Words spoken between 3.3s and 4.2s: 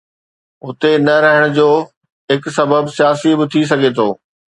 به ٿي سگهي ٿو.